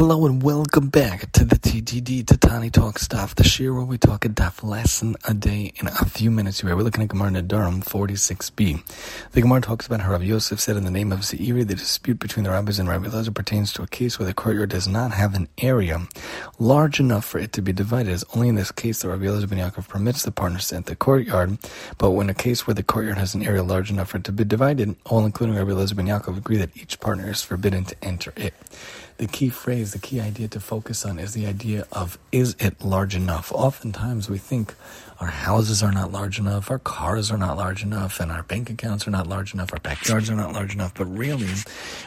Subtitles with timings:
[0.00, 4.24] Hello and welcome back to the TTD Tatani Talk Stuff, the shiur where we talk
[4.24, 6.64] a daf lesson a day in a few minutes.
[6.64, 9.30] We're looking at Gemara Nedarim 46b.
[9.32, 12.18] The Gemara talks about how Rabbi Yosef said in the name of Zeiri, the dispute
[12.18, 15.10] between the rabbis and Rabbi Elazar pertains to a case where the courtyard does not
[15.10, 16.08] have an area
[16.58, 18.10] large enough for it to be divided.
[18.10, 20.92] It's only in this case that Rabbi Elazar ben Yaakov permits the partners to enter
[20.92, 21.58] the courtyard,
[21.98, 24.32] but when a case where the courtyard has an area large enough for it to
[24.32, 27.94] be divided, all including Rabbi Elazar ben Yaakov agree that each partner is forbidden to
[28.02, 28.54] enter it
[29.20, 32.82] the key phrase, the key idea to focus on is the idea of is it
[32.82, 33.52] large enough?
[33.52, 34.74] Oftentimes we think
[35.20, 38.70] our houses are not large enough, our cars are not large enough, and our bank
[38.70, 40.94] accounts are not large enough, our backyards are not large enough.
[40.94, 41.52] But really,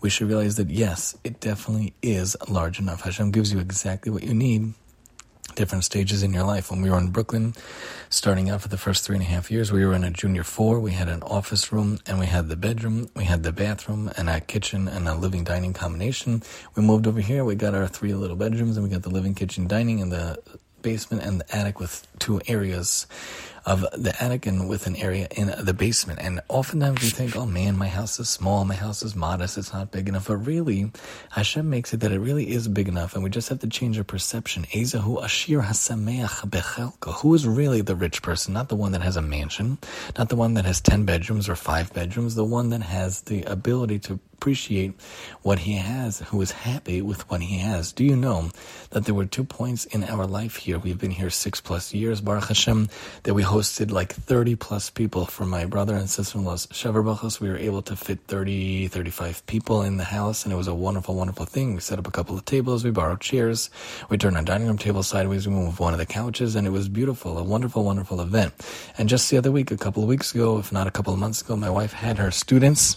[0.00, 3.02] we should realize that yes, it definitely is large enough.
[3.02, 4.74] Hashem gives you exactly what you need
[5.56, 6.70] different stages in your life.
[6.70, 7.54] When we were in Brooklyn,
[8.08, 10.44] starting out for the first three and a half years, we were in a junior
[10.44, 10.78] four.
[10.78, 14.30] We had an office room and we had the bedroom, we had the bathroom and
[14.30, 16.42] a kitchen and a living dining combination.
[16.76, 19.34] We moved over here, we got our three little bedrooms and we got the living
[19.34, 20.38] kitchen dining and the
[20.86, 23.08] basement and the attic with two areas
[23.66, 26.20] of the attic and with an area in the basement.
[26.22, 29.72] And oftentimes we think, oh man, my house is small, my house is modest, it's
[29.72, 30.28] not big enough.
[30.28, 30.92] But really,
[31.30, 33.98] Hashem makes it that it really is big enough, and we just have to change
[33.98, 34.62] our perception.
[34.66, 37.12] Ezahu ashir hasameach bechelka.
[37.20, 38.54] Who is really the rich person?
[38.54, 39.78] Not the one that has a mansion,
[40.16, 43.42] not the one that has 10 bedrooms or five bedrooms, the one that has the
[43.42, 44.92] ability to appreciate
[45.42, 47.90] what he has, who is happy with what he has.
[47.90, 48.50] Do you know
[48.90, 50.78] that there were two points in our life here?
[50.78, 52.88] We've been here six plus years, Baruch Hashem,
[53.24, 57.40] that we hosted like 30 plus people for my brother and sister-in-law's Sheva Brachos.
[57.40, 60.74] We were able to fit 30, 35 people in the house, and it was a
[60.76, 61.74] wonderful, wonderful thing.
[61.74, 63.68] We set up a couple of tables, we borrowed chairs,
[64.10, 66.70] we turned our dining room table sideways, we moved one of the couches, and it
[66.70, 68.54] was beautiful, a wonderful, wonderful event.
[68.96, 71.18] And just the other week, a couple of weeks ago, if not a couple of
[71.18, 72.96] months ago, my wife had her students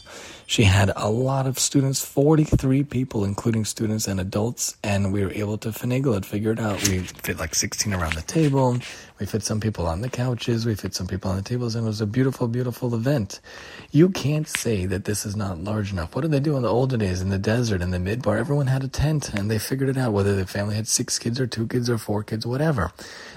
[0.50, 5.32] she had a lot of students, 43 people, including students and adults, and we were
[5.32, 6.82] able to finagle it, figure it out.
[6.88, 8.80] We fit like 16 around the table.
[9.20, 10.66] We fit some people on the couches.
[10.66, 13.42] We fit some people on the tables, and it was a beautiful, beautiful event.
[13.92, 16.16] You can't say that this is not large enough.
[16.16, 18.40] What did they do in the older days in the desert, in the midbar?
[18.40, 21.40] Everyone had a tent, and they figured it out, whether the family had six kids
[21.40, 22.92] or two kids or four kids, whatever.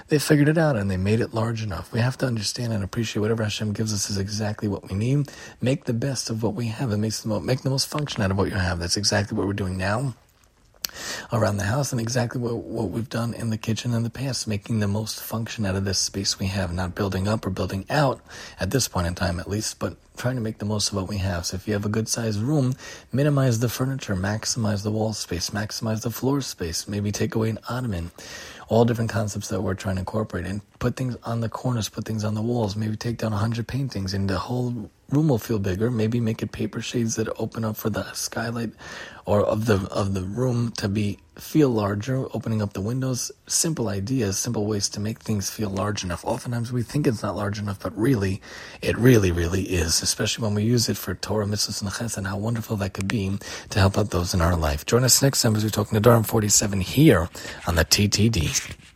[0.07, 1.91] They figured it out, and they made it large enough.
[1.91, 5.29] We have to understand and appreciate whatever Hashem gives us is exactly what we need.
[5.61, 8.23] Make the best of what we have, and makes the most, make the most function
[8.23, 8.79] out of what you have.
[8.79, 10.15] That's exactly what we're doing now
[11.31, 14.47] around the house and exactly what, what we've done in the kitchen in the past,
[14.47, 17.85] making the most function out of this space we have, not building up or building
[17.89, 18.21] out
[18.59, 21.09] at this point in time at least, but trying to make the most of what
[21.09, 21.45] we have.
[21.45, 22.75] So if you have a good sized room,
[23.11, 27.59] minimize the furniture, maximize the wall space, maximize the floor space, maybe take away an
[27.67, 28.11] ottoman.
[28.73, 32.05] All different concepts that we're trying to incorporate and put things on the corners, put
[32.05, 35.59] things on the walls, maybe take down 100 paintings and the whole room will feel
[35.59, 35.91] bigger.
[35.91, 38.71] Maybe make it paper shades that open up for the skylight
[39.25, 43.31] or of the of the room to be feel larger, opening up the windows.
[43.47, 46.23] Simple ideas, simple ways to make things feel large enough.
[46.25, 48.41] Oftentimes we think it's not large enough, but really,
[48.81, 52.27] it really, really is, especially when we use it for Torah, mitzvahs, and chesed, and
[52.27, 53.37] how wonderful that could be
[53.69, 54.85] to help out those in our life.
[54.85, 57.29] Join us next time as we talk Nedarim 47 here
[57.67, 58.92] on the TTD.